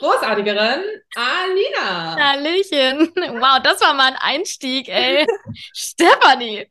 [0.00, 0.80] großartigeren
[1.14, 2.16] Alina.
[2.18, 3.12] Hallöchen.
[3.14, 5.26] Wow, das war mal ein Einstieg, ey.
[5.74, 6.66] Stefanie.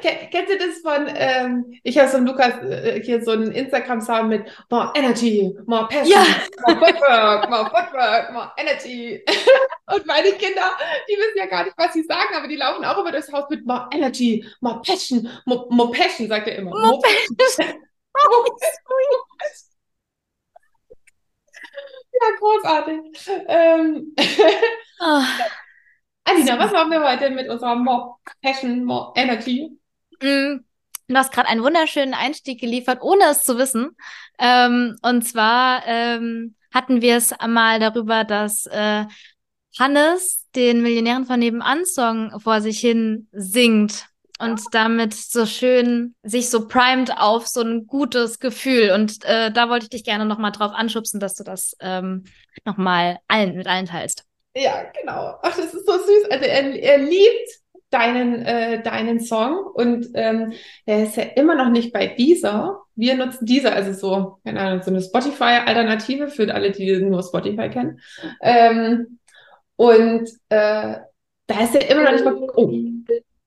[0.00, 4.28] Kennt ihr das von, ähm, ich habe so einen Lukas äh, hier so einen Instagram-Sound
[4.28, 6.24] mit more energy, more passion, ja.
[6.68, 9.24] more footwork, more footwork, more energy.
[9.92, 10.70] Und meine Kinder,
[11.08, 13.50] die wissen ja gar nicht, was sie sagen, aber die laufen auch über das Haus
[13.50, 16.70] mit more energy, more passion, more, more passion, sagt er immer.
[16.70, 17.36] More, more passion.
[17.36, 17.82] passion.
[18.18, 18.56] Oh,
[22.20, 23.00] ja, großartig.
[23.48, 24.14] Ähm,
[25.00, 25.22] oh.
[26.24, 29.70] Alina, was machen wir heute mit unserer More Passion, More Energy?
[30.20, 30.58] Mm,
[31.06, 33.96] du hast gerade einen wunderschönen Einstieg geliefert, ohne es zu wissen.
[34.38, 39.04] Ähm, und zwar ähm, hatten wir es einmal darüber, dass äh,
[39.78, 46.50] Hannes den Millionären von nebenan Song vor sich hin singt und damit so schön sich
[46.50, 48.90] so primed auf so ein gutes Gefühl.
[48.92, 52.24] Und äh, da wollte ich dich gerne nochmal drauf anschubsen, dass du das ähm,
[52.64, 54.24] nochmal allen, mit allen teilst.
[54.54, 55.38] Ja, genau.
[55.42, 56.30] Ach, das ist so süß.
[56.30, 57.50] Also er, er liebt
[57.90, 60.52] deinen, äh, deinen Song und ähm,
[60.86, 62.80] er ist ja immer noch nicht bei dieser.
[62.94, 67.68] Wir nutzen dieser, also so, keine Ahnung, so eine Spotify-Alternative für alle, die nur Spotify
[67.68, 68.00] kennen.
[68.42, 69.18] Ähm,
[69.76, 70.96] und äh,
[71.46, 72.32] da ist er immer noch nicht bei.
[72.32, 72.72] Oh,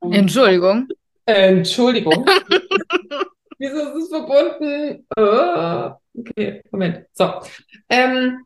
[0.02, 0.88] Entschuldigung.
[1.26, 2.26] Entschuldigung.
[3.58, 5.06] Wieso ist es verbunden?
[5.18, 7.06] Oh, okay, Moment.
[7.14, 7.34] So.
[7.90, 8.46] Ähm,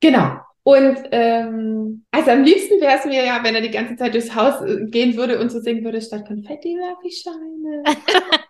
[0.00, 0.38] genau.
[0.62, 4.34] Und ähm, also am liebsten wäre es mir ja, wenn er die ganze Zeit durchs
[4.34, 7.82] Haus äh, gehen würde und so singen würde, statt Konfetti werfe ich Scheine.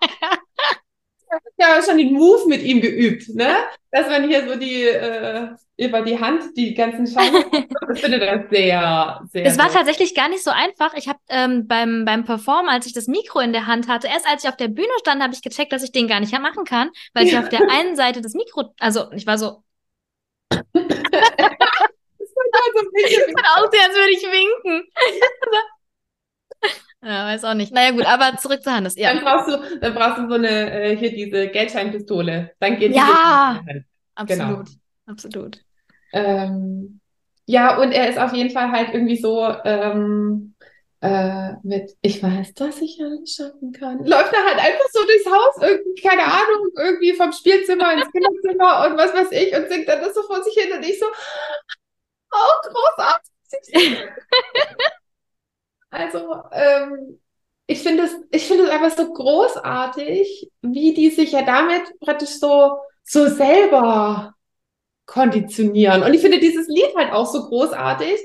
[1.56, 3.56] ich habe schon den Move mit ihm geübt, ne?
[3.90, 7.44] Dass man hier so die äh, über die Hand die ganzen Scheine.
[7.94, 9.44] ich finde das sehr, sehr.
[9.46, 10.94] Es war tatsächlich gar nicht so einfach.
[10.94, 14.26] Ich habe ähm, beim beim Performen, als ich das Mikro in der Hand hatte, erst
[14.26, 16.64] als ich auf der Bühne stand, habe ich gecheckt, dass ich den gar nicht machen
[16.64, 19.62] kann, weil ich auf der einen Seite das Mikro, also ich war so.
[20.50, 20.88] das war
[22.74, 23.18] so ich
[23.56, 24.88] aussehen, als würde ich winken.
[27.08, 27.72] Ja, weiß auch nicht.
[27.72, 28.94] Naja, gut, aber zurück zu Hannes.
[28.94, 29.14] Ja.
[29.14, 32.52] Dann brauchst du, dann brauchst du so eine, äh, hier diese Geldscheinpistole.
[32.60, 33.62] Dann geht Ja,
[34.14, 34.38] absolut.
[34.38, 34.64] Genau.
[35.06, 35.64] Absolut.
[36.12, 37.00] Ähm,
[37.46, 40.54] ja, und er ist auf jeden Fall halt irgendwie so ähm,
[41.00, 44.04] äh, mit, ich weiß, dass ich alles schaffen kann.
[44.04, 48.86] Läuft er halt einfach so durchs Haus, irgendwie, keine Ahnung, irgendwie vom Spielzimmer ins Kinderzimmer
[48.86, 51.06] und was weiß ich und singt dann das so vor sich hin und ich so,
[52.32, 53.96] oh, großartig.
[55.90, 57.18] Also, ähm,
[57.66, 62.30] ich finde es, ich finde es einfach so großartig, wie die sich ja damit praktisch
[62.38, 64.34] so, so selber
[65.06, 66.02] konditionieren.
[66.02, 68.18] Und ich finde dieses Lied halt auch so großartig,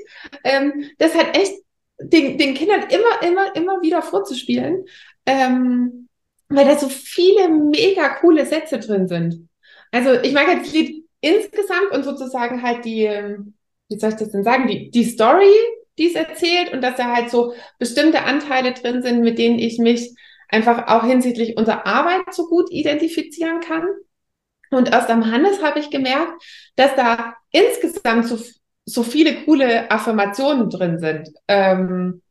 [0.44, 1.54] ähm, das halt echt
[1.98, 4.84] den, den Kindern immer, immer, immer wieder vorzuspielen,
[5.26, 6.08] ähm,
[6.48, 9.48] weil da so viele mega coole Sätze drin sind.
[9.90, 13.54] Also ich mag halt das Lied insgesamt und sozusagen halt die, ähm,
[13.88, 15.52] wie soll ich das denn sagen, die, die Story
[15.98, 19.78] die es erzählt und dass da halt so bestimmte Anteile drin sind, mit denen ich
[19.78, 20.14] mich
[20.48, 23.86] einfach auch hinsichtlich unserer Arbeit so gut identifizieren kann.
[24.70, 26.42] Und aus dem Hannes habe ich gemerkt,
[26.76, 28.38] dass da insgesamt so,
[28.84, 31.30] so viele coole Affirmationen drin sind.
[31.48, 32.22] Ähm,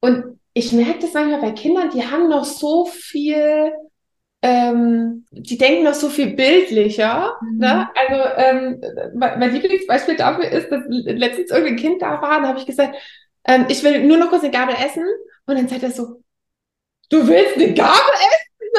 [0.00, 3.72] und ich merke das manchmal bei Kindern, die haben noch so viel
[4.42, 7.36] ähm, die denken noch so viel bildlicher.
[7.42, 7.58] Mhm.
[7.58, 7.88] Ne?
[7.94, 8.80] Also ähm,
[9.14, 12.96] mein Lieblingsbeispiel dafür ist, dass letztens irgendein Kind da war, und habe ich gesagt,
[13.44, 15.04] ähm, ich will nur noch kurz eine Gabel essen.
[15.46, 16.22] Und dann sagt er so,
[17.10, 18.70] du willst eine Gabel essen?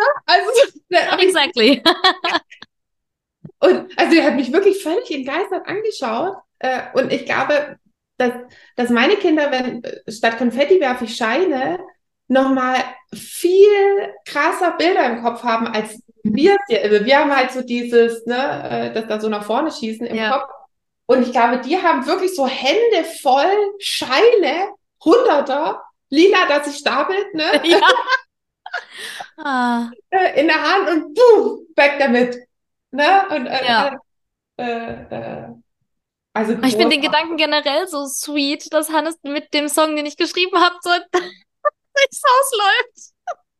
[0.89, 1.01] Ne?
[1.05, 1.83] Also, exactly.
[3.59, 6.37] und also er hat mich wirklich völlig entgeistert angeschaut.
[6.59, 7.77] Äh, und ich glaube,
[8.17, 8.33] dass,
[8.75, 11.79] dass meine Kinder, wenn statt Konfetti werfe ich Scheine,
[12.31, 12.77] nochmal
[13.13, 16.35] viel krasser Bilder im Kopf haben, als mhm.
[16.35, 16.81] wir es ja.
[16.81, 20.15] Also wir haben halt so dieses, ne, äh, dass da so nach vorne schießen im
[20.15, 20.31] ja.
[20.31, 20.49] Kopf.
[21.07, 24.69] Und ich glaube, die haben wirklich so Hände voll Scheine,
[25.03, 27.61] Hunderter, lila, dass sich stapelt, ne?
[27.65, 27.81] Ja.
[29.43, 29.89] ah.
[30.09, 32.37] Äh, in der Hand und boom, weg damit.
[32.91, 33.27] Ne?
[33.29, 33.99] Und, äh, ja.
[34.55, 35.47] äh, äh,
[36.33, 40.15] also ich finde den Gedanken generell so sweet, dass Hannes mit dem Song, den ich
[40.15, 40.91] geschrieben habe, so
[42.01, 43.13] durchs Haus läuft.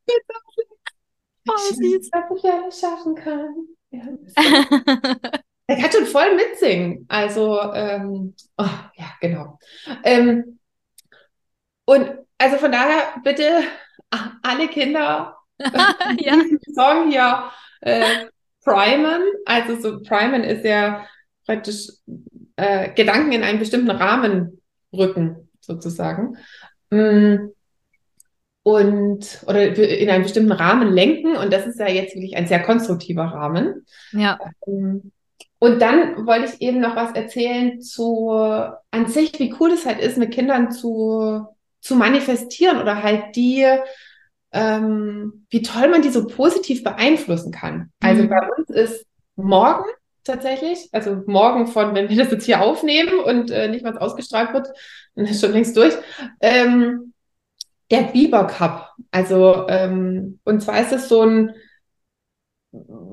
[1.50, 2.10] oh, süß.
[2.10, 3.68] Dass ich alles schaffen kann.
[3.92, 4.04] Ja,
[5.68, 7.06] er hat schon voll mitsingen.
[7.10, 8.66] Also, ähm, oh,
[8.96, 9.60] ja, genau.
[10.04, 10.60] Ähm,
[11.86, 13.64] und also von daher bitte
[14.42, 16.36] alle Kinder ja.
[16.36, 17.52] diesen Song hier
[17.82, 18.26] äh,
[18.64, 19.22] primen.
[19.46, 21.06] Also so primen ist ja
[21.46, 21.90] praktisch
[22.56, 24.62] äh, Gedanken in einen bestimmten Rahmen
[24.94, 26.38] rücken, sozusagen.
[26.90, 27.52] Mm.
[28.64, 31.36] Und oder in einen bestimmten Rahmen lenken.
[31.36, 33.86] Und das ist ja jetzt wirklich ein sehr konstruktiver Rahmen.
[34.12, 34.40] Ja.
[34.68, 35.12] Ähm,
[35.60, 40.00] und dann wollte ich eben noch was erzählen zu an sich, wie cool es halt
[40.00, 41.46] ist, mit Kindern zu,
[41.82, 43.66] zu manifestieren oder halt die,
[44.52, 47.92] ähm, wie toll man die so positiv beeinflussen kann.
[48.02, 48.30] Also Mhm.
[48.30, 49.06] bei uns ist
[49.36, 49.86] morgen
[50.24, 54.54] tatsächlich, also morgen von, wenn wir das jetzt hier aufnehmen und äh, nicht mal ausgestrahlt
[54.54, 54.68] wird,
[55.16, 55.94] dann ist schon längst durch,
[56.42, 57.14] ähm,
[57.92, 58.94] der Biber Cup.
[59.12, 61.54] Also, ähm, und zwar ist es so ein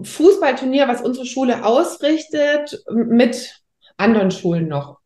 [0.03, 3.61] Fußballturnier, was unsere Schule ausrichtet, mit
[3.97, 5.01] anderen Schulen noch.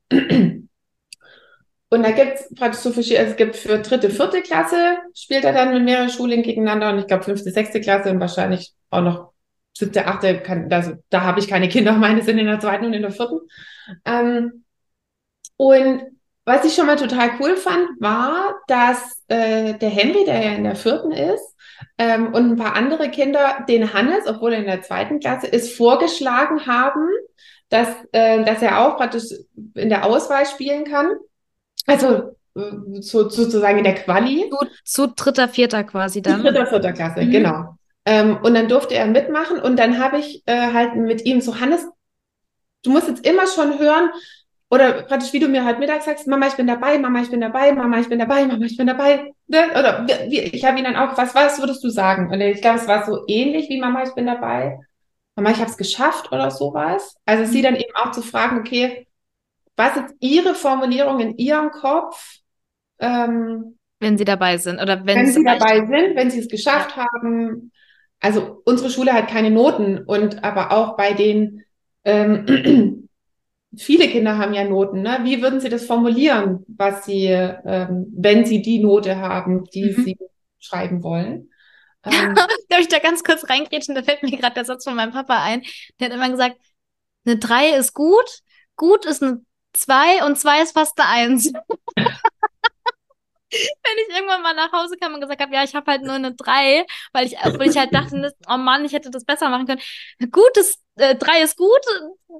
[1.92, 5.44] Und da gibt es praktisch so verschiedene, also es gibt für dritte, vierte Klasse spielt
[5.44, 9.02] er dann mit mehreren Schulen gegeneinander und ich glaube fünfte, sechste Klasse und wahrscheinlich auch
[9.02, 9.32] noch
[9.76, 12.94] siebte, achte, kann, also da habe ich keine Kinder, meine sind in der zweiten und
[12.94, 13.40] in der vierten.
[14.06, 14.64] Ähm,
[15.58, 16.02] und
[16.44, 20.64] was ich schon mal total cool fand, war, dass äh, der Henry, der ja in
[20.64, 21.54] der vierten ist,
[21.98, 25.76] ähm, und ein paar andere Kinder den Hannes, obwohl er in der zweiten Klasse ist,
[25.76, 27.08] vorgeschlagen haben,
[27.68, 29.24] dass, äh, dass er auch praktisch
[29.74, 31.10] in der Auswahl spielen kann.
[31.86, 34.50] Also äh, so, sozusagen in der Quali.
[34.50, 36.42] Zu, zu dritter, vierter quasi dann.
[36.42, 37.30] Dritter, vierter Klasse, Mhm.
[37.30, 37.76] genau.
[38.04, 41.60] Ähm, und dann durfte er mitmachen und dann habe ich äh, halt mit ihm so,
[41.60, 41.86] Hannes,
[42.82, 44.10] du musst jetzt immer schon hören,
[44.72, 47.42] oder praktisch wie du mir heute Mittag sagst, Mama, ich bin dabei, Mama, ich bin
[47.42, 49.30] dabei, Mama, ich bin dabei, Mama, ich bin dabei.
[49.46, 49.66] Ne?
[49.78, 52.32] Oder ich habe ihn dann auch, was, was würdest du sagen?
[52.32, 54.78] Und ich glaube, es war so ähnlich wie Mama, ich bin dabei.
[55.36, 57.18] Mama, ich habe es geschafft oder sowas.
[57.26, 59.06] Also sie dann eben auch zu fragen, okay,
[59.76, 62.38] was ist ihre Formulierung in ihrem Kopf?
[62.98, 64.80] Ähm, Wenn sie dabei sind.
[64.80, 67.72] Oder wenn, wenn sie dabei sind, wenn sie es geschafft haben.
[68.20, 71.62] Also unsere Schule hat keine Noten und aber auch bei den
[72.04, 73.02] ähm,
[73.76, 75.02] viele Kinder haben ja Noten.
[75.02, 75.20] Ne?
[75.22, 80.04] Wie würden Sie das formulieren, was Sie, ähm, wenn Sie die Note haben, die Mhm.
[80.04, 80.18] Sie
[80.58, 81.48] schreiben wollen?
[82.04, 83.94] Ähm, Darf ich da ganz kurz reingrätschen?
[83.94, 85.62] Da fällt mir gerade der Satz von meinem Papa ein.
[86.00, 86.56] Der hat immer gesagt,
[87.24, 88.40] eine 3 ist gut,
[88.74, 89.40] gut ist eine
[89.72, 91.52] 2 und 2 ist fast eine 1.
[93.52, 96.14] Wenn ich irgendwann mal nach Hause kam und gesagt habe, ja, ich habe halt nur
[96.14, 99.66] eine 3, weil ich, obwohl ich halt dachte, oh Mann, ich hätte das besser machen
[99.66, 99.80] können.
[100.30, 101.80] Gut ist, äh, 3 ist gut,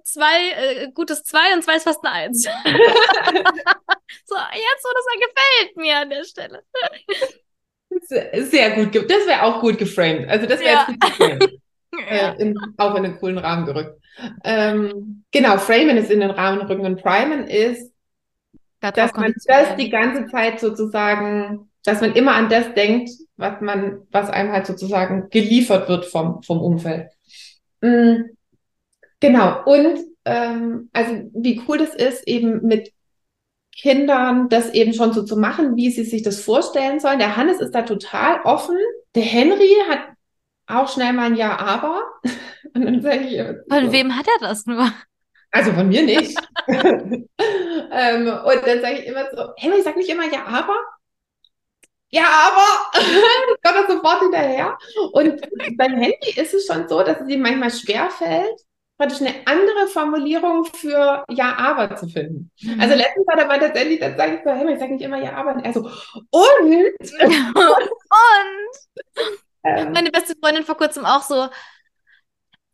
[0.05, 2.43] 2, äh, gut ist 2 und 2 ist fast eine 1.
[2.45, 2.49] so,
[4.37, 6.63] jetzt, wo das gefällt mir an der Stelle.
[7.91, 10.29] sehr, gut, das wäre auch gut geframed.
[10.29, 10.87] Also das wäre Ja.
[10.89, 11.61] jetzt gut geframed.
[12.09, 14.01] Äh, in, auch in einen coolen Rahmen gerückt.
[14.45, 17.92] Ähm, genau, Framen ist in den Rahmen rücken und Primen ist
[18.83, 23.61] Darauf dass man das die ganze Zeit sozusagen, dass man immer an das denkt, was
[23.61, 27.11] man, was einem halt sozusagen geliefert wird vom, vom Umfeld.
[27.81, 28.23] Mm,
[29.23, 29.63] Genau.
[29.65, 32.93] Und ähm, also wie cool das ist, eben mit
[33.75, 37.21] Kindern das eben schon so zu machen, wie sie sich das vorstellen sollen.
[37.21, 38.77] Der Hannes ist da total offen.
[39.15, 40.01] Der Henry hat
[40.67, 42.03] auch schnell mal ein Ja, aber.
[42.75, 44.91] Und dann sage ich, immer Von so, wem hat er das nur?
[45.53, 46.37] Also von mir nicht.
[46.67, 47.29] ähm,
[48.27, 50.77] und dann sage ich immer so, Henry, sag nicht immer ja, aber.
[52.11, 52.91] Ja, aber.
[52.93, 54.79] das kommt er sofort hinterher.
[55.13, 55.41] Und
[55.77, 58.61] beim Handy ist es schon so, dass es ihm manchmal schwerfällt,
[58.99, 62.51] praktisch eine andere Formulierung für ja, aber zu finden.
[62.61, 62.81] Mhm.
[62.81, 65.35] Also letztens hat er mal tatsächlich, dann sage ich so, Henry, sag nicht immer ja,
[65.35, 65.55] aber.
[65.55, 66.31] Und er so, und?
[67.11, 67.91] und
[69.65, 71.49] Ähm, meine beste Freundin vor kurzem auch so,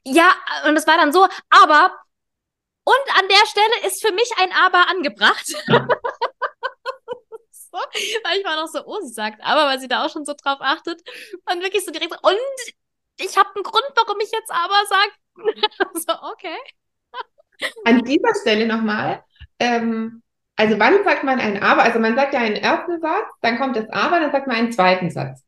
[0.04, 0.30] ja,
[0.66, 1.92] und es war dann so, aber,
[2.88, 5.47] und an der Stelle ist für mich ein Aber angebracht.
[7.50, 7.78] so,
[8.25, 10.33] weil ich war noch so, oh, sie sagt aber, weil sie da auch schon so
[10.33, 11.02] drauf achtet.
[11.52, 12.38] Und wirklich so direkt so, und
[13.18, 15.12] ich habe einen Grund, warum ich jetzt aber sage.
[16.07, 16.57] so, okay.
[17.85, 19.23] An dieser Stelle nochmal,
[19.59, 20.23] ähm,
[20.57, 21.83] also wann sagt man ein Aber?
[21.83, 24.73] Also man sagt ja einen ersten Satz, dann kommt das Aber, dann sagt man einen
[24.73, 25.45] zweiten Satz.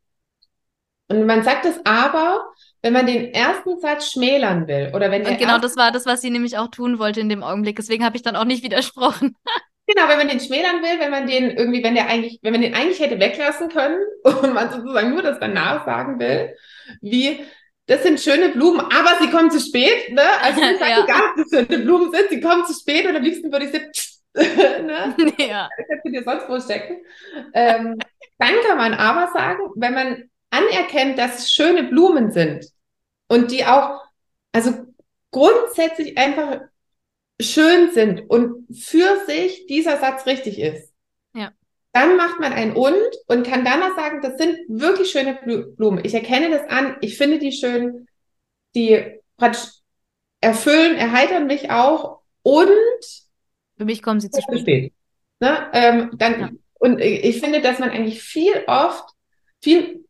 [1.11, 2.45] Und man sagt das Aber,
[2.81, 6.21] wenn man den ersten Satz schmälern will oder wenn Und genau das war das, was
[6.21, 7.75] sie nämlich auch tun wollte in dem Augenblick.
[7.75, 9.35] Deswegen habe ich dann auch nicht widersprochen.
[9.87, 12.61] genau, wenn man den schmälern will, wenn man den irgendwie, wenn der eigentlich, wenn man
[12.61, 16.55] den eigentlich hätte weglassen können und man sozusagen nur das danach sagen will,
[17.01, 17.41] wie
[17.87, 20.21] das sind schöne Blumen, aber sie kommen zu spät, ne?
[20.41, 21.03] Also ich sage Ja.
[21.03, 23.71] egal, ob das schöne Blumen sind, sie kommen zu spät und am liebsten würde ich
[23.71, 23.81] sie,
[24.83, 25.13] ne?
[25.37, 25.67] ja.
[25.89, 26.97] kannst du dir sonst wo stecken.
[27.53, 27.97] Ähm,
[28.39, 32.65] dann kann man aber sagen, wenn man anerkennt, dass es schöne Blumen sind
[33.27, 33.99] und die auch,
[34.51, 34.73] also
[35.31, 36.61] grundsätzlich einfach
[37.41, 40.91] schön sind und für sich dieser Satz richtig ist,
[41.33, 41.51] Ja.
[41.93, 42.95] dann macht man ein Und
[43.27, 46.05] und kann dann noch sagen, das sind wirklich schöne Blu- Blumen.
[46.05, 48.07] Ich erkenne das an, ich finde die schön,
[48.75, 49.19] die
[50.41, 52.69] erfüllen, erheitern mich auch und
[53.77, 54.59] Für mich kommen sie zu zu spät.
[54.61, 54.93] spät.
[55.39, 55.69] Ne?
[55.73, 56.49] Ähm, dann, Ja.
[56.79, 59.07] Und ich finde, dass man eigentlich viel oft,
[59.63, 60.05] viel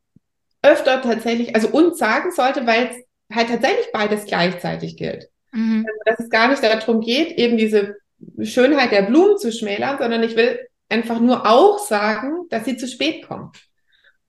[0.62, 5.30] öfter tatsächlich, also und sagen sollte, weil es halt tatsächlich beides gleichzeitig gilt.
[5.52, 5.86] Mhm.
[6.06, 7.98] Dass es gar nicht darum geht, eben diese
[8.42, 12.88] Schönheit der Blumen zu schmälern, sondern ich will einfach nur auch sagen, dass sie zu
[12.88, 13.52] spät kommen.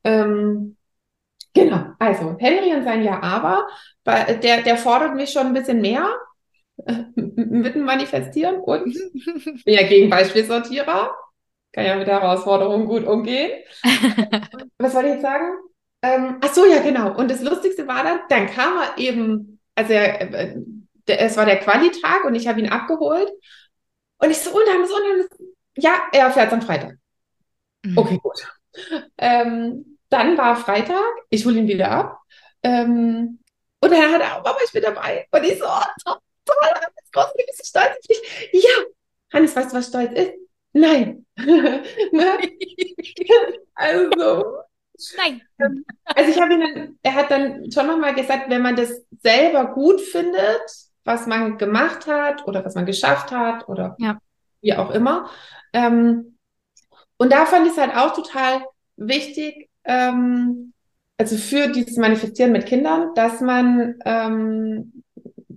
[0.05, 0.77] Ähm,
[1.53, 3.67] genau, also Henry und sein Ja aber,
[4.07, 6.09] der, der fordert mich schon ein bisschen mehr
[7.15, 8.95] mit dem Manifestieren und
[9.65, 11.15] bin ja gegen Beispielsortierer,
[11.73, 13.51] kann ja mit der Herausforderung gut umgehen.
[14.79, 15.53] Was wollte ich jetzt sagen?
[16.03, 17.17] Ähm, ach so, ja, genau.
[17.17, 20.57] Und das Lustigste war dann, dann kam er eben, also er, äh,
[21.07, 23.31] der, es war der Qualitag und ich habe ihn abgeholt.
[24.19, 26.97] Und ich so, und dann so, und dann ja, er fährt am Freitag.
[27.85, 27.99] Mhm.
[27.99, 28.47] Okay, gut.
[29.19, 32.19] Ähm, dann war Freitag, ich hole ihn wieder ab.
[32.63, 33.39] Ähm,
[33.81, 35.27] und dann hat er auch, Mama, ich bin dabei.
[35.31, 38.51] Und ich so, oh, toll, toll, Hannes, groß, bist du stolz auf dich?
[38.53, 38.85] Ja,
[39.33, 40.33] Hannes, weißt du, was stolz ist?
[40.73, 41.27] Nein.
[41.37, 42.39] ne?
[43.75, 44.63] Also,
[45.17, 45.43] Nein.
[46.05, 49.67] also ich habe ihn dann, er hat dann schon nochmal gesagt, wenn man das selber
[49.75, 50.63] gut findet,
[51.05, 54.19] was man gemacht hat oder was man geschafft hat oder Ja.
[54.61, 55.31] wie auch immer.
[55.73, 56.37] Ähm,
[57.17, 58.65] und da fand ich es halt auch total
[58.97, 60.73] wichtig, ähm,
[61.19, 65.03] also für dieses Manifestieren mit Kindern, dass man ähm,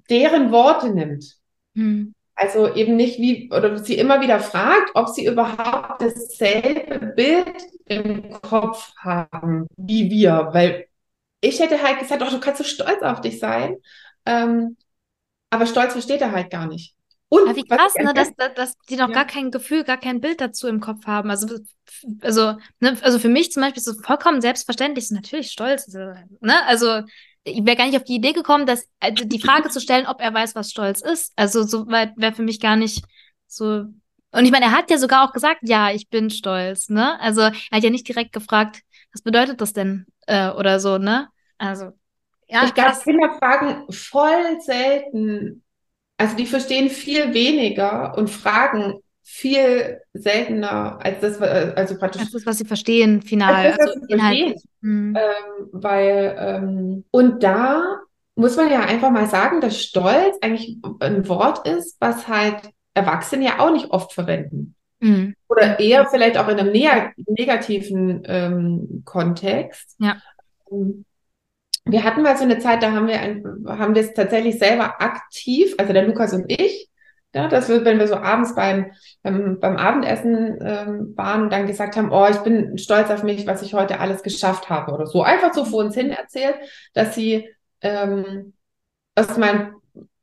[0.10, 1.38] deren Worte nimmt.
[1.74, 2.14] Mhm.
[2.36, 7.48] Also eben nicht wie, oder sie immer wieder fragt, ob sie überhaupt dasselbe Bild
[7.86, 10.50] im Kopf haben wie wir.
[10.52, 10.88] Weil
[11.42, 13.78] ich hätte halt gesagt, oh, du kannst so stolz auf dich sein.
[14.26, 14.78] Ähm,
[15.50, 16.96] aber stolz versteht er halt gar nicht.
[17.30, 19.16] Und Aber wie krass, ne, dass, dass, dass die noch Ja.
[19.16, 21.30] gar kein Gefühl, gar kein Bild dazu im Kopf haben.
[21.30, 21.60] Also,
[22.22, 25.86] also, ne, also für mich zum Beispiel ist es vollkommen selbstverständlich, so natürlich stolz.
[25.86, 26.00] Also,
[26.42, 26.66] ne?
[26.66, 27.02] also
[27.44, 30.22] ich wäre gar nicht auf die Idee gekommen, dass also die Frage zu stellen, ob
[30.22, 31.34] er weiß, was Stolz ist.
[31.36, 33.04] Also so weit wäre für mich gar nicht
[33.48, 33.86] so.
[34.36, 37.20] Und ich meine, er hat ja sogar auch gesagt, ja, ich bin stolz, ne?
[37.22, 38.82] Also er hat ja nicht direkt gefragt,
[39.14, 40.06] was bedeutet das denn?
[40.28, 41.30] Äh, oder so, ne?
[41.58, 41.92] Also,
[42.48, 43.04] ja, Ich glaube, krass.
[43.04, 45.64] Kinder fragen voll selten.
[46.18, 52.46] Also die verstehen viel weniger und fragen viel seltener als das, also praktisch Das ist,
[52.46, 53.74] was sie verstehen, final.
[53.78, 54.64] Also sie inhaltlich.
[54.82, 55.18] Mhm.
[55.18, 58.00] Ähm, weil, ähm, und da
[58.36, 63.46] muss man ja einfach mal sagen, dass Stolz eigentlich ein Wort ist, was halt Erwachsene
[63.46, 64.74] ja auch nicht oft verwenden.
[65.00, 65.36] Mhm.
[65.48, 69.96] Oder eher vielleicht auch in einem neg negativen ähm, Kontext.
[70.00, 70.18] Ja.
[70.72, 71.06] Ähm,
[71.88, 75.00] Wir hatten mal so eine Zeit, da haben wir, ein, haben wir es tatsächlich selber
[75.02, 76.90] aktiv, also der Lukas und ich,
[77.36, 81.68] ja, dass wir, wenn wir so abends beim, beim, beim Abendessen ähm, waren und dann
[81.68, 85.06] gesagt haben, oh, ich bin stolz auf mich, was ich heute alles geschafft habe oder
[85.06, 85.22] so.
[85.22, 86.56] Einfach so vor uns hin erzählt,
[86.94, 87.50] dass sie
[87.82, 88.54] ähm,
[89.16, 89.74] erstmal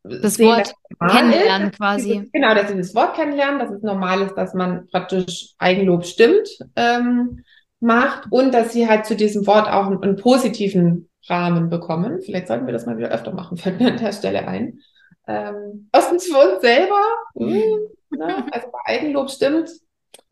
[0.05, 2.29] Das sehen, Wort Kennenlernen ist, quasi.
[2.33, 6.49] Genau, dass sie das Wort kennenlernen, dass es normal ist, dass man praktisch Eigenlob stimmt
[6.75, 7.45] ähm,
[7.79, 12.21] macht und dass sie halt zu diesem Wort auch einen, einen positiven Rahmen bekommen.
[12.21, 14.81] Vielleicht sollten wir das mal wieder öfter machen, fällt mir an der Stelle ein.
[15.29, 17.01] Ähm, erstens für uns selber,
[17.35, 17.63] mh,
[18.11, 18.47] ne?
[18.51, 19.71] also bei Eigenlob stimmt,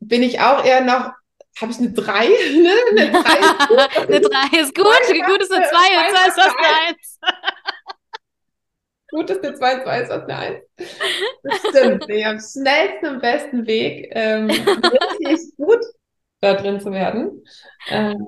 [0.00, 1.12] bin ich auch eher noch,
[1.60, 2.28] habe ich eine 3?
[2.56, 2.72] Ne?
[2.90, 3.78] Eine 3 ist gut.
[4.08, 7.18] eine 3 ist gut, gut ist eine 2 und 2 ist fast eine 1.
[9.10, 10.64] Gut ist eine 2, 2 ist fast eine 1.
[11.42, 12.08] Das stimmt.
[12.08, 15.80] Nee, am schnellsten und besten Weg, ähm, richtig gut
[16.40, 17.44] da drin zu werden.
[17.88, 18.26] Ähm,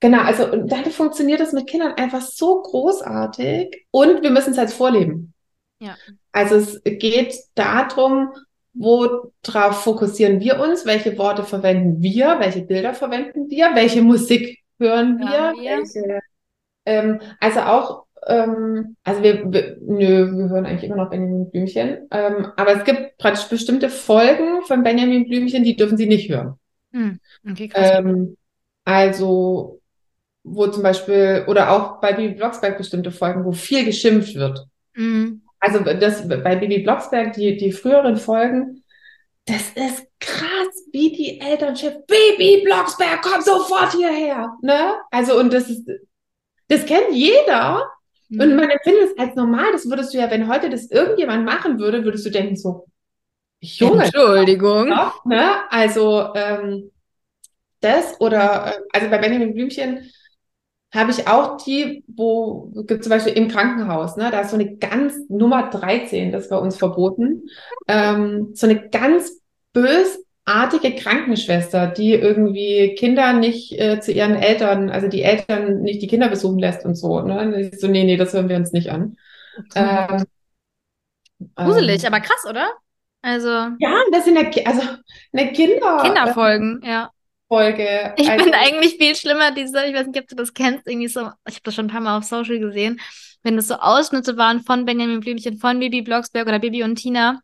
[0.00, 4.58] genau, also und dann funktioniert das mit Kindern einfach so großartig und wir müssen es
[4.58, 5.34] als vorleben.
[5.80, 5.96] Ja.
[6.32, 8.32] Also es geht darum,
[8.74, 15.18] worauf fokussieren wir uns, welche Worte verwenden wir, welche Bilder verwenden wir, welche Musik hören
[15.18, 15.78] wir, Hören wir.
[15.78, 16.20] welche,
[16.84, 22.08] ähm, also auch, ähm, also wir, wir, nö, wir hören eigentlich immer noch Benjamin Blümchen,
[22.10, 26.54] ähm, aber es gibt praktisch bestimmte Folgen von Benjamin Blümchen, die dürfen Sie nicht hören.
[26.92, 27.18] Hm.
[27.50, 27.90] Okay, krass.
[27.98, 28.36] Ähm,
[28.84, 29.80] also,
[30.42, 34.66] wo zum Beispiel, oder auch bei Bibi Blocksberg bestimmte Folgen, wo viel geschimpft wird.
[34.94, 35.42] Mhm.
[35.60, 38.84] Also das bei Bibi Blocksberg, die, die früheren Folgen,
[39.48, 42.02] das ist krass, wie die Eltern schimpfen.
[42.06, 44.52] Bibi Blocksberg, komm sofort hierher.
[44.62, 44.94] Ne?
[45.10, 45.88] Also, und das ist,
[46.68, 47.90] das kennt jeder.
[48.30, 48.56] Und Mhm.
[48.56, 49.72] man empfindet es als normal.
[49.72, 52.86] Das würdest du ja, wenn heute das irgendjemand machen würde, würdest du denken so,
[53.60, 54.88] Junge, Entschuldigung.
[54.88, 55.70] doch, ne?
[55.70, 56.90] Also ähm,
[57.80, 60.10] das oder äh, also bei Benjamin Blümchen
[60.94, 64.76] habe ich auch die, wo gibt zum Beispiel im Krankenhaus, ne, da ist so eine
[64.78, 67.42] ganz Nummer 13, das war uns verboten,
[67.88, 69.40] ähm, so eine ganz
[70.48, 76.06] bösartige Krankenschwester, die irgendwie Kinder nicht äh, zu ihren Eltern, also die Eltern nicht die
[76.06, 77.20] Kinder besuchen lässt und so.
[77.20, 77.70] Ne?
[77.76, 79.16] So, nee, nee, das hören wir uns nicht an.
[79.74, 80.24] Ähm,
[81.54, 82.70] Gruselig, ähm, aber krass, oder?
[83.20, 84.82] Also ja, das sind ja, Ki- also
[85.32, 87.10] eine Kinder Kinderfolgen, ja.
[87.48, 88.14] Folge.
[88.16, 91.08] Ich also, finde eigentlich viel schlimmer, diese, ich weiß nicht, ob du das kennst, irgendwie
[91.08, 93.00] so, ich habe das schon ein paar Mal auf Social gesehen,
[93.42, 97.40] wenn das so Ausschnitte waren von Benjamin Blümchen, von Bibi Blocksberg oder Bibi und Tina.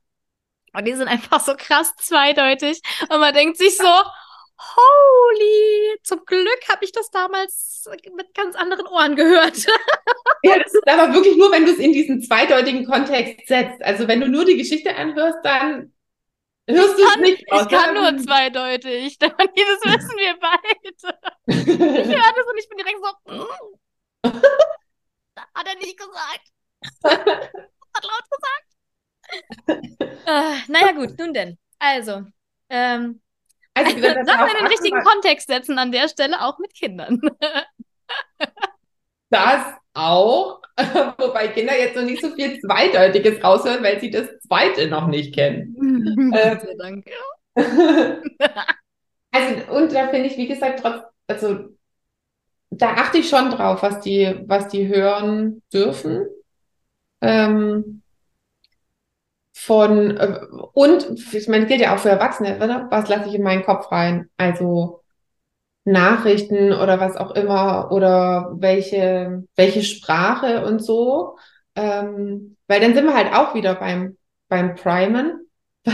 [0.75, 2.81] Und die sind einfach so krass zweideutig.
[3.09, 3.85] Und man denkt sich so,
[4.59, 9.57] holy, zum Glück habe ich das damals mit ganz anderen Ohren gehört.
[10.43, 13.83] Ja, das ist aber wirklich nur, wenn du es in diesen zweideutigen Kontext setzt.
[13.83, 15.95] Also wenn du nur die Geschichte anhörst, dann
[16.69, 17.63] hörst du es nicht aus.
[17.63, 19.19] Ich kann nur zweideutig.
[19.19, 21.25] Das wissen wir beide.
[21.47, 24.31] Ich höre das und ich bin direkt so, mm.
[25.55, 26.53] hat er nicht gesagt.
[27.05, 28.75] Hat laut gesagt.
[30.27, 31.59] Äh, naja, gut, nun denn.
[31.79, 32.23] Also,
[32.69, 33.21] ähm,
[33.75, 37.21] Also, gesagt, das in den richtigen mal- Kontext setzen an der Stelle, auch mit Kindern.
[39.31, 40.61] Das auch,
[41.19, 45.35] wobei Kinder jetzt noch nicht so viel Zweideutiges raushören, weil sie das Zweite noch nicht
[45.35, 45.75] kennen.
[46.31, 47.07] Gott sei Dank.
[49.33, 51.71] Also, und da finde ich, wie gesagt, trotz, also
[52.71, 56.27] da achte ich schon drauf, was die, was die hören dürfen.
[57.21, 58.03] Ähm,
[59.55, 60.41] von, äh,
[60.73, 62.89] und ich meine, gilt ja auch für Erwachsene, oder?
[62.91, 64.29] Was lasse ich in meinen Kopf rein?
[64.37, 65.03] Also
[65.85, 71.39] Nachrichten oder was auch immer oder welche, welche Sprache und so.
[71.77, 74.19] Ähm, weil dann sind wir halt auch wieder beim,
[74.49, 75.41] beim Primen.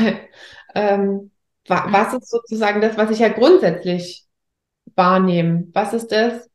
[0.73, 1.33] Ähm,
[1.67, 4.25] wa was ist sozusagen das, was ich ja grundsätzlich
[4.95, 5.67] wahrnehme?
[5.73, 6.49] Was ist das,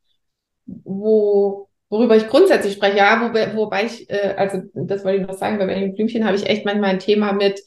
[0.65, 2.97] wo, worüber ich grundsätzlich spreche?
[2.97, 6.35] Ja, wobei, wobei ich, äh, also das wollte ich noch sagen, bei Benjamin Blümchen habe
[6.35, 7.61] ich echt manchmal ein Thema mit,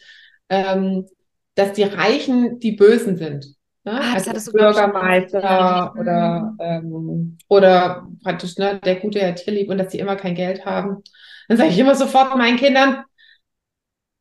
[0.49, 1.06] ähm,
[1.54, 3.47] dass die Reichen die Bösen sind.
[3.84, 3.93] Ne?
[3.93, 6.58] Ah, das Also mal Bürgermeister oder, Mhm.
[6.60, 11.02] ähm, oder praktisch ne, der gute Herr Tierlieb und dass die immer kein Geld haben.
[11.49, 13.04] Dann sage ich immer sofort meinen Kindern,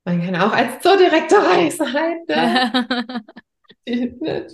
[0.06, 2.17] man kann auch als Zoodirektor reich sein.
[2.28, 3.22] Ne?
[3.88, 4.45] Ne,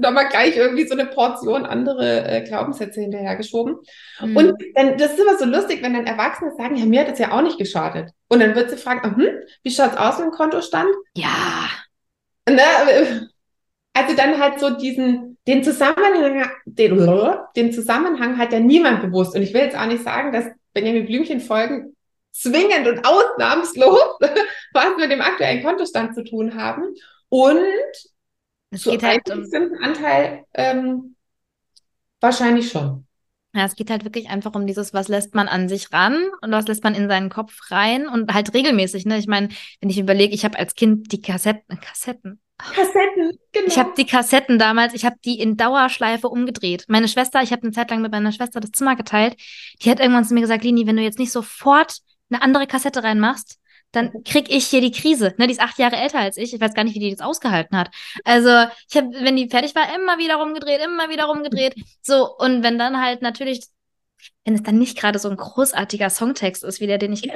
[0.00, 3.76] da mal gleich irgendwie so eine Portion andere äh, Glaubenssätze hinterhergeschoben.
[4.20, 4.36] Mhm.
[4.36, 7.20] Und dann, das ist immer so lustig, wenn dann Erwachsene sagen, ja, mir hat das
[7.20, 8.10] ja auch nicht geschadet.
[8.28, 9.28] Und dann wird sie fragen, hm,
[9.62, 10.90] wie schaut's aus mit dem Kontostand?
[11.14, 11.68] ja.
[12.48, 13.28] Ne?
[13.92, 17.08] Also dann halt so diesen, den Zusammenhang, den,
[17.56, 19.34] den Zusammenhang hat ja niemand bewusst.
[19.34, 21.96] Und ich will jetzt auch nicht sagen, dass Benjamin Blümchen Folgen
[22.32, 24.18] zwingend und ausnahmslos
[24.72, 26.94] was mit dem aktuellen Kontostand zu tun haben.
[27.30, 27.62] Und
[28.70, 31.16] Es zu geht halt um, bestimmten Anteil ähm,
[32.20, 33.06] wahrscheinlich schon.
[33.54, 36.52] Ja, es geht halt wirklich einfach um dieses, was lässt man an sich ran und
[36.52, 39.18] was lässt man in seinen Kopf rein und halt regelmäßig, ne?
[39.18, 39.48] Ich meine,
[39.80, 42.40] wenn ich überlege, ich habe als Kind die Kassetten, Kassetten.
[42.58, 43.66] Kassetten, genau.
[43.66, 46.84] Ich habe die Kassetten damals, ich habe die in Dauerschleife umgedreht.
[46.88, 49.36] Meine Schwester, ich habe eine Zeit lang mit meiner Schwester das Zimmer geteilt.
[49.82, 53.02] Die hat irgendwann zu mir gesagt, Lini, wenn du jetzt nicht sofort eine andere Kassette
[53.02, 53.59] reinmachst,
[53.92, 55.34] dann krieg ich hier die Krise.
[55.38, 56.54] Ne, die ist acht Jahre älter als ich.
[56.54, 57.90] Ich weiß gar nicht, wie die das ausgehalten hat.
[58.24, 58.48] Also,
[58.88, 61.74] ich habe, wenn die fertig war, immer wieder rumgedreht, immer wieder rumgedreht.
[62.02, 63.66] So, und wenn dann halt natürlich,
[64.44, 67.30] wenn es dann nicht gerade so ein großartiger Songtext ist, wie der, den ich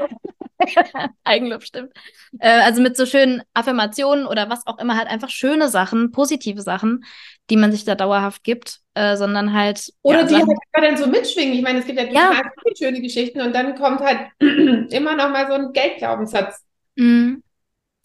[1.24, 1.92] Eigenlob stimmt.
[2.38, 6.62] Äh, also mit so schönen Affirmationen oder was auch immer, halt einfach schöne Sachen, positive
[6.62, 7.04] Sachen,
[7.50, 9.92] die man sich da dauerhaft gibt, äh, sondern halt.
[10.02, 11.54] Oder ja, die Sachen, halt immer dann so mitschwingen.
[11.54, 12.28] Ich meine, es gibt ja Ja.
[12.28, 16.62] total viele schöne Geschichten und dann kommt halt immer noch mal so ein Geldglaubenssatz
[16.96, 17.42] Mhm.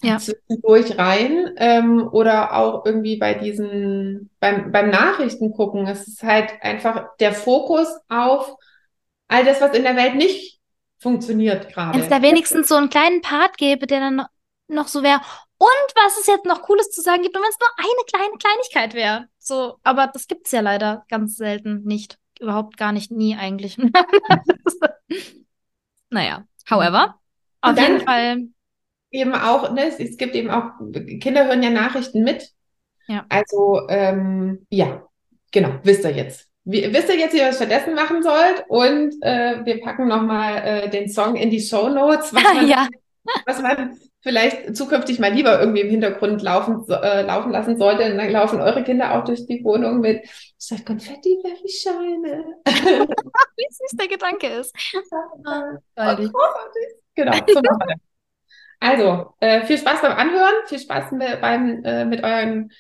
[0.02, 0.18] Ja.
[0.18, 1.52] zwischendurch rein.
[1.58, 5.88] Ähm, oder auch irgendwie bei diesen, beim, beim Nachrichten gucken.
[5.88, 8.56] Es ist halt einfach der Fokus auf
[9.28, 10.59] all das, was in der Welt nicht
[11.00, 11.96] funktioniert gerade.
[11.98, 14.26] Wenn es da wenigstens so einen kleinen Part gäbe, der dann
[14.68, 15.20] noch, so wäre.
[15.58, 18.38] Und was es jetzt noch Cooles zu sagen gibt, und wenn es nur eine kleine
[18.38, 19.28] Kleinigkeit wäre.
[19.40, 22.18] So, aber das gibt's ja leider ganz selten nicht.
[22.40, 23.78] Überhaupt gar nicht, nie eigentlich.
[26.10, 27.16] naja, however,
[27.62, 28.38] auf Und dann- jeden Fall.
[29.12, 30.72] eben auch, ne, es, es gibt eben auch,
[31.20, 32.50] Kinder hören ja Nachrichten mit.
[33.08, 33.26] Ja.
[33.30, 35.04] Also, ähm, ja,
[35.52, 36.49] genau, wisst ihr jetzt.
[36.72, 38.64] Wie, wisst ihr jetzt, wie ihr es stattdessen machen sollt?
[38.68, 42.88] Und äh, wir packen nochmal äh, den Song in die Show Notes, was man, ja,
[43.48, 48.12] was man vielleicht zukünftig mal lieber irgendwie im Hintergrund laufen, äh, laufen lassen sollte.
[48.12, 50.22] Und dann laufen eure Kinder auch durch die Wohnung mit
[50.62, 52.46] statt Konfetti werfe ich Scheine.
[52.68, 54.76] wie süß der Gedanke ist.
[55.96, 56.32] Ah, goldig.
[56.32, 56.88] Großartig.
[57.16, 57.96] Genau, so machen wir.
[58.80, 62.72] Also, äh, viel Spaß beim Anhören, viel Spaß mit, beim, äh, mit euren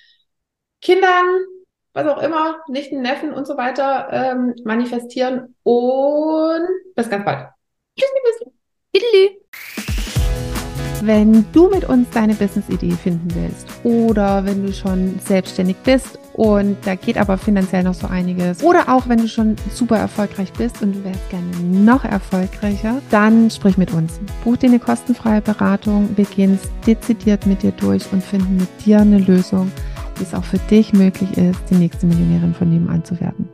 [0.79, 1.25] Kindern
[1.93, 5.55] was auch immer, Nichten, Neffen und so weiter ähm, manifestieren.
[5.63, 7.47] Und bis ganz bald.
[7.97, 8.09] Tschüss,
[8.95, 9.39] Tschüss.
[11.01, 16.75] Wenn du mit uns deine Business-Idee finden willst oder wenn du schon selbstständig bist und
[16.85, 20.81] da geht aber finanziell noch so einiges oder auch wenn du schon super erfolgreich bist
[20.81, 24.19] und du wärst gerne noch erfolgreicher, dann sprich mit uns.
[24.43, 26.09] Buch dir eine kostenfreie Beratung.
[26.17, 29.71] Wir gehen es dezidiert mit dir durch und finden mit dir eine Lösung,
[30.19, 33.49] wie es auch für dich möglich ist, die nächste Millionärin von nebenan zu werden.